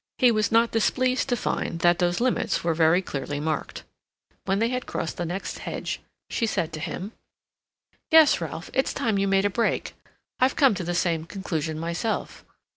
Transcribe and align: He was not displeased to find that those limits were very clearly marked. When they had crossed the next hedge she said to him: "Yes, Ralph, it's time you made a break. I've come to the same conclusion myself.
He 0.17 0.31
was 0.31 0.51
not 0.51 0.71
displeased 0.71 1.29
to 1.29 1.35
find 1.35 1.77
that 1.81 1.99
those 1.99 2.19
limits 2.19 2.63
were 2.63 2.73
very 2.73 3.03
clearly 3.03 3.39
marked. 3.39 3.83
When 4.45 4.57
they 4.57 4.69
had 4.69 4.87
crossed 4.87 5.17
the 5.17 5.27
next 5.27 5.59
hedge 5.59 6.01
she 6.27 6.47
said 6.47 6.73
to 6.73 6.79
him: 6.79 7.11
"Yes, 8.09 8.41
Ralph, 8.41 8.71
it's 8.73 8.95
time 8.95 9.19
you 9.19 9.27
made 9.27 9.45
a 9.45 9.49
break. 9.51 9.93
I've 10.39 10.55
come 10.55 10.73
to 10.73 10.83
the 10.83 10.95
same 10.95 11.25
conclusion 11.27 11.77
myself. 11.77 12.43